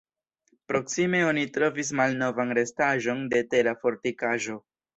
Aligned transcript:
Proksime 0.71 1.19
oni 1.25 1.43
trovis 1.59 1.93
malnovan 2.01 2.55
restaĵon 2.61 3.23
de 3.35 3.43
tera 3.55 3.77
fortikaĵo. 3.85 4.61